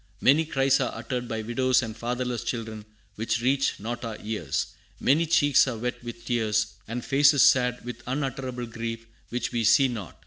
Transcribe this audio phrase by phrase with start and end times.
[0.19, 2.85] Many cries are uttered by widows and fatherless children
[3.17, 4.65] which reach not our ears.
[4.99, 9.87] Many cheeks are wet with tears, and faces sad with unutterable grief, which we see
[9.89, 10.17] not.